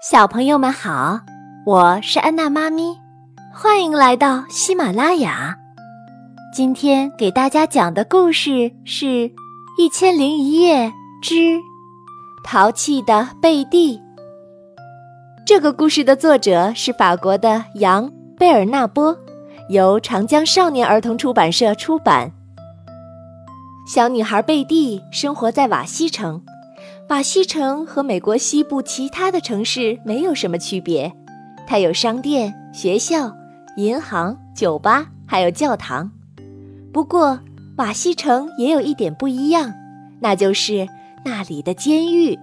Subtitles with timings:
[0.00, 1.20] 小朋友们好，
[1.66, 2.96] 我是安娜妈咪，
[3.52, 5.54] 欢迎来到喜马拉雅。
[6.54, 9.04] 今天给大家讲的故事是
[9.78, 10.90] 《一千零一夜
[11.20, 11.58] 之
[12.42, 13.98] 淘气的贝蒂》。
[15.44, 18.08] 这个故事的作者是法国的杨·
[18.38, 19.14] 贝尔纳波，
[19.68, 22.32] 由长江少年儿童出版社出版。
[23.86, 26.42] 小女孩贝蒂生活在瓦西城。
[27.10, 31.12] 瓦西城和美国西部其他的城市没有什么区别，
[31.66, 33.34] 它有商店、学校、
[33.76, 36.08] 银行、酒吧，还有教堂。
[36.92, 37.40] 不过，
[37.78, 39.74] 瓦西城也有一点不一样，
[40.20, 40.86] 那就是
[41.24, 42.38] 那里的监狱。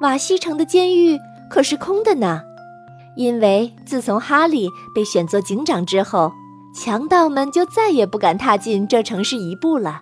[0.00, 1.18] 瓦西城的监狱
[1.50, 2.40] 可是空的呢，
[3.18, 6.32] 因为自从哈利被选做警长之后，
[6.74, 10.00] 强盗们就再也不敢踏进这城市一步了。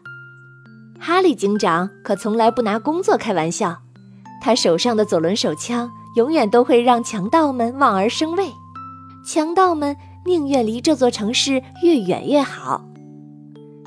[1.00, 3.82] 哈利警长可从来不拿工作开玩笑。
[4.40, 8.52] 他手上的左轮手枪永远都会让强盗们望而生畏，
[9.26, 12.84] 强盗们宁愿离这座城市越远越好。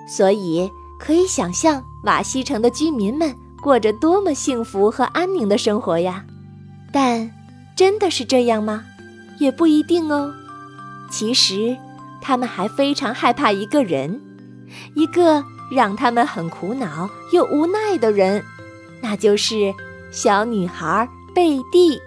[0.08, 6.26] 所以可以想象瓦西城的居民们过着多么幸福和安宁的生活呀！
[6.92, 7.32] 但
[7.76, 8.84] 真的是这样吗？
[9.40, 10.34] 也不一定哦。
[11.10, 11.78] 其实，
[12.22, 14.22] 他们还非常害怕一个人，
[14.96, 18.44] 一个让他们很苦恼又无奈的人，
[19.02, 19.74] 那就是。
[20.12, 21.98] 小女孩贝蒂，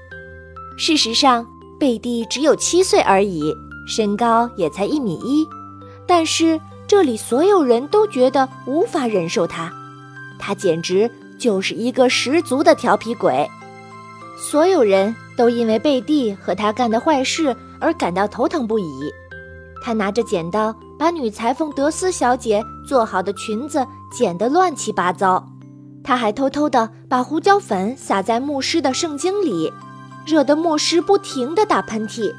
[0.76, 1.46] 事实上，
[1.80, 3.50] 贝蒂只有七岁而已，
[3.88, 5.48] 身高也才一米一。
[6.06, 9.72] 但是这里所有人都觉得无法忍受她，
[10.38, 13.48] 她简直就是一个十足的调皮鬼。
[14.36, 19.10] 所有人都因为贝蒂和她干的坏事而感到头疼不已。
[19.82, 25.42] 她拿着剪刀，把女裁缝德斯小姐做好的裙子剪得乱七八糟。
[26.04, 29.72] 他还偷偷地把胡椒粉撒在牧师的圣经里，
[30.26, 32.32] 惹得牧师不停地打喷嚏。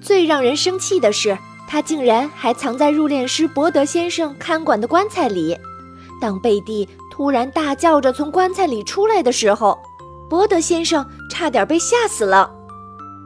[0.00, 5.56] 最让人生气的是，他竟然还藏在入殓师伯德先生看管的棺材里。
[6.20, 9.78] 当贝蒂突然大叫着从棺材里出来的时候，
[10.30, 12.50] 伯德先生差点被吓死了。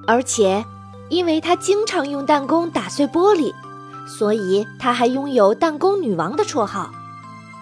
[0.06, 0.64] 而且，
[1.08, 3.54] 因为他经常用弹弓打碎玻璃，
[4.06, 6.90] 所以他还拥有“弹弓女王”的绰号。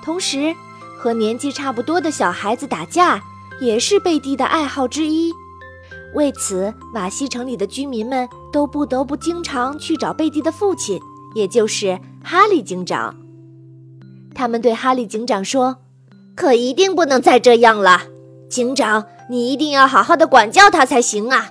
[0.02, 0.54] 同时，
[0.96, 3.22] 和年纪差不多的小孩子打架
[3.60, 5.32] 也是贝蒂的爱好之一，
[6.14, 10.98] 为此瓦西城里的居民们都不得不经常去找贝蒂的父亲，
[11.34, 13.14] 也就是哈利警长。
[14.34, 15.76] 他们对哈利警长说
[16.34, 18.02] ：“可一定不能再这样了，
[18.48, 21.50] 警长，你一定要好好的管教他才行啊！”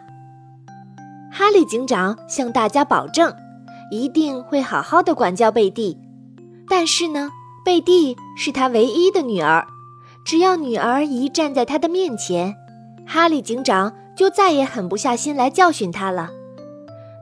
[1.31, 3.33] 哈利警长向大家保证，
[3.91, 5.97] 一定会好好的管教贝蒂，
[6.67, 7.29] 但是呢？
[7.66, 9.66] 贝蒂是他唯一的女儿，
[10.25, 12.53] 只要女儿一站在他的面前，
[13.07, 16.29] 哈利警长就再也狠不下心来教训她了。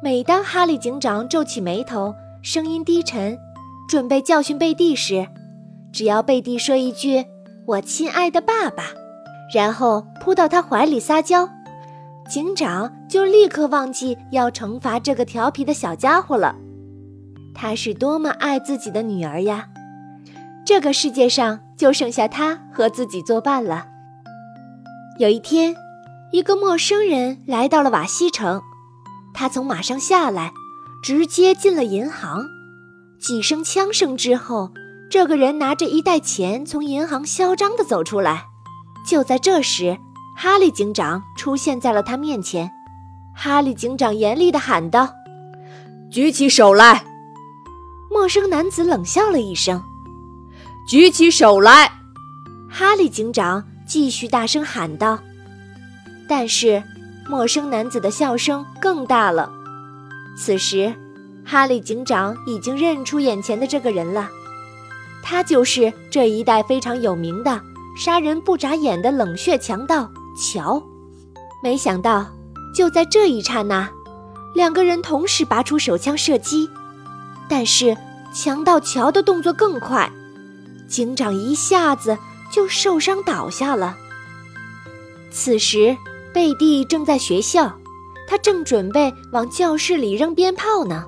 [0.04, 3.38] 每当哈利警长皱起眉头，声音低沉，
[3.88, 5.28] 准备教训贝蒂时，
[5.94, 7.24] 只要贝蒂说一句
[7.68, 8.86] “我亲爱的爸爸”，
[9.54, 11.48] 然后扑到他怀里撒娇，
[12.28, 16.56] 警长就立刻忘记要惩罚这个调皮的小家伙了。
[17.54, 19.68] 他是多么爱自己的女儿呀！
[20.66, 23.86] 这个世界上就剩下他和自己作伴了。
[25.20, 25.76] 有一天，
[26.32, 28.62] 一个陌生人来到了瓦西城，
[29.34, 30.52] 他从马上下来，
[31.04, 32.46] 直接进了银行。
[33.20, 34.72] 几声枪声之后，
[35.10, 38.46] 这个人拿着一袋钱从银行嚣张地走出来。
[39.06, 39.98] 就在这时，
[40.38, 42.72] 哈利警长出现在了他面前。
[43.36, 45.10] 哈利警长严厉地喊道
[46.12, 47.04] ：“举起手来！”
[48.12, 49.82] 陌生男子冷笑了一声。
[50.88, 51.92] 举起手来！
[52.70, 55.20] 哈利警长继续大声喊道。
[56.28, 56.84] 但是，
[57.30, 59.52] 陌生男子的笑声更大了。
[60.38, 60.94] 此时，
[61.46, 64.30] 哈利警长已经认出眼前的这个人了，
[65.24, 67.62] 他就是这一带非常有名的
[67.98, 70.82] 杀人不眨眼的冷血强盗乔。
[71.64, 72.26] 没想到，
[72.76, 73.90] 就在这一刹那，
[74.56, 76.70] 两个人同时拔出手枪射击，
[77.50, 77.96] 但是
[78.34, 80.12] 强盗乔的动作更快。
[80.92, 82.18] 警长一下子
[82.52, 83.98] 就受伤倒下了。
[85.32, 85.98] 此时，
[86.34, 87.74] 贝蒂正在学校，
[88.28, 91.06] 他正准备往教室里扔鞭炮呢。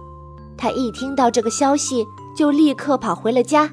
[0.58, 3.70] 他一听到这个消息，就立刻跑回了家。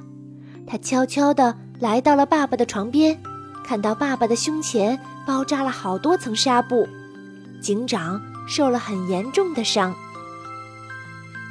[0.67, 3.17] 他悄悄地来到了爸爸的床边，
[3.65, 6.89] 看到爸爸的胸前包扎了好多层纱布，
[7.63, 9.95] 警长受了很严重的伤。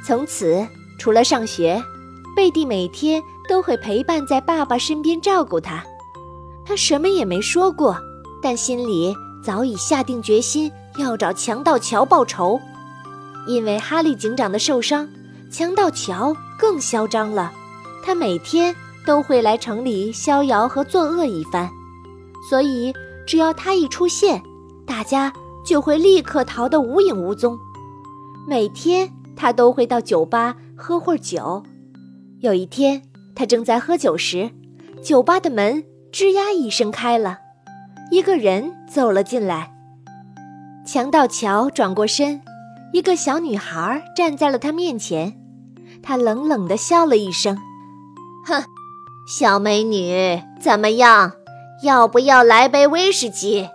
[0.04, 0.66] 从此，
[0.98, 1.82] 除了上学，
[2.34, 3.22] 贝蒂每天。
[3.48, 5.84] 都会陪伴在爸爸身边照顾他，
[6.64, 7.98] 他什么也没说过，
[8.40, 9.12] 但心里
[9.42, 12.60] 早已下定决心要找强盗乔报仇。
[13.48, 15.08] 因为哈利警长的受伤，
[15.50, 17.50] 强盗乔更嚣张了。
[18.04, 18.72] 他每天
[19.04, 21.68] 都会来城里逍遥和作恶一番，
[22.48, 22.94] 所以
[23.26, 24.40] 只要他一出现，
[24.86, 25.32] 大家
[25.64, 27.58] 就会立刻逃得无影无踪。
[28.46, 31.60] 每天他都会到酒吧喝会儿酒。
[32.40, 33.02] 有一天，
[33.34, 34.50] 他正在喝酒时，
[35.04, 37.38] 酒吧的门吱呀一声开了，
[38.10, 39.70] 一个人走了进来。
[40.86, 42.40] 强盗乔转过身。
[42.92, 45.38] 一个小女孩站在了他面前，
[46.02, 47.56] 他冷冷地笑了一声
[48.44, 48.64] ：“哼，
[49.28, 51.30] 小美女，怎么样？
[51.84, 53.68] 要不要来杯威士忌？”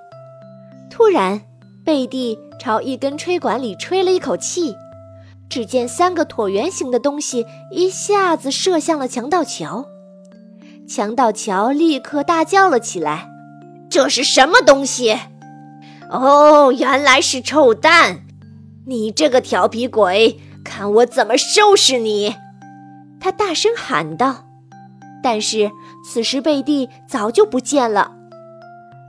[0.92, 1.40] 突然，
[1.86, 4.76] 贝蒂朝一根吹管里吹了一口气，
[5.50, 9.86] 只见三个椭圆形的东西一下子射向了强盗乔。
[10.88, 13.28] 强盗乔立刻大叫了起来
[13.90, 15.18] ：“这是什么东西
[16.12, 18.22] ？”“哦，原来是臭蛋！”
[18.88, 22.36] 你这个调皮鬼，看我怎么收拾你！
[23.20, 24.46] 他大声喊道。
[25.24, 25.72] 但是
[26.06, 28.12] 此时贝蒂早就不见了。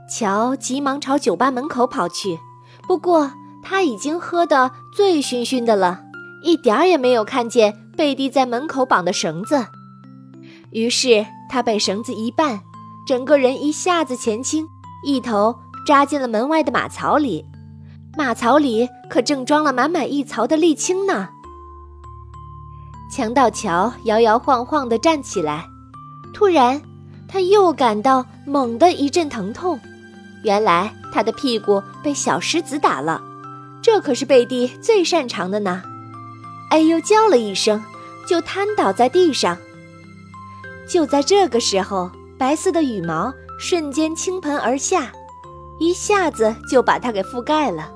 [0.09, 2.39] 乔急忙朝酒吧门口跑去，
[2.87, 6.05] 不过他已经喝得醉醺醺的了，
[6.47, 9.67] 一点儿也没有看见贝蒂在门口绑的绳子。
[10.71, 12.61] 于是他被绳子一绊，
[13.05, 14.65] 整个人一下子前倾，
[15.03, 15.53] 一头
[15.85, 17.43] 扎进了门外的马槽里。
[18.17, 21.27] 马槽里可正装了满满一槽的沥青呢。
[23.11, 25.65] 强盗乔摇摇晃晃地站起来，
[26.33, 26.81] 突然，
[27.27, 29.77] 他又感到猛地一阵疼痛。
[30.45, 33.21] 原来他的屁股被小石子打了，
[33.81, 35.83] 这可是贝蒂最擅长的呢。
[36.69, 37.83] 哎呦，叫了一声，
[38.27, 39.57] 就瘫倒在地上。
[40.87, 45.11] 就在这个时候，白色的羽毛瞬间倾盆而下，
[45.79, 47.91] 一下子就把它给覆盖了。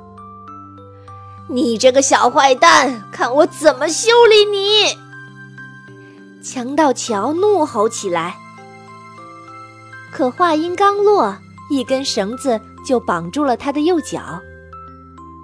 [1.49, 4.97] 你这个小坏蛋，看我怎么修理你！
[6.41, 8.37] 强盗乔怒吼起来。
[10.11, 11.37] 可话音刚落，
[11.69, 14.39] 一根绳子就绑住了他的右脚，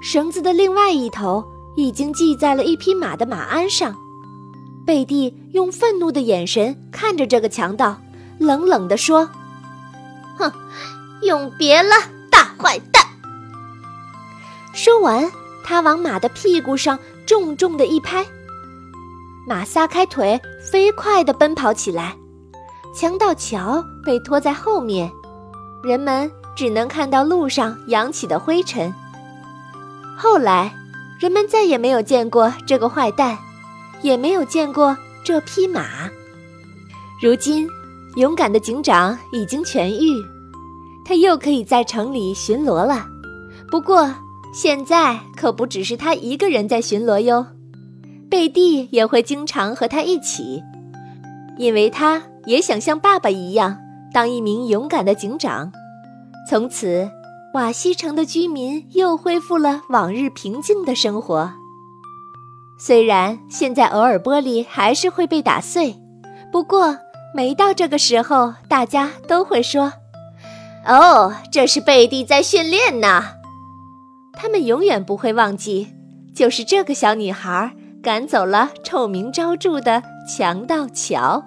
[0.02, 1.44] 绳子的另外一头
[1.78, 3.96] 已经系在了一匹马的马鞍上。
[4.86, 7.96] 贝蒂用愤怒的眼神看着这个强盗，
[8.40, 9.30] 冷冷地说
[10.38, 10.52] ：“哼，
[11.22, 11.96] 永别了，
[12.30, 13.02] 大坏蛋！”
[14.76, 15.32] 说完。
[15.70, 18.26] 他往马的屁股上重重的一拍，
[19.46, 20.40] 马撒开腿，
[20.72, 22.16] 飞快地奔跑起来。
[22.96, 25.12] 强盗乔被拖在后面，
[25.84, 28.96] 人们只能看到路上扬起的灰尘。
[30.16, 30.74] 后来，
[31.20, 33.38] 人们再也没有见过这个坏蛋，
[34.02, 36.10] 也没有见过这匹马。
[37.22, 37.68] 如今，
[38.16, 40.24] 勇敢的警长已经痊愈，
[41.04, 43.08] 他又可以在城里巡逻了。
[43.72, 44.14] 不过，
[44.54, 47.48] 现在可不只是他一个人在巡逻哟，
[48.30, 50.62] 贝蒂也会经常和他一起，
[51.58, 53.78] 因为他也想像爸爸一样
[54.14, 55.72] 当一名勇敢的警长。
[56.48, 57.10] 从此，
[57.54, 61.52] 瓦西城的居民又恢复了往日平静的生活。
[62.80, 65.96] 虽然现在偶尔玻璃还是会被打碎，
[66.52, 66.96] 不过
[67.34, 69.94] 每到这个时候，大家都会说
[70.86, 73.24] ：“哦，这是贝蒂在训练呢。”
[74.40, 75.88] 他们永远不会忘记，
[76.36, 77.72] 就是这个小女孩
[78.04, 81.44] 赶走了臭名昭著的强盗乔。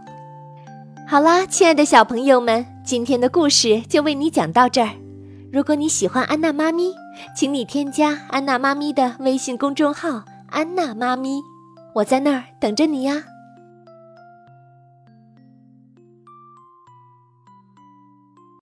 [1.06, 4.90] 好啦，亲爱的小朋友们，今天的故事就为你讲到这儿。
[5.52, 6.94] 如果你喜欢安娜妈咪，
[7.36, 11.42] 请你添加安娜妈咪的微信公众号“安娜妈咪”，
[11.96, 13.24] 我在那儿等着你呀。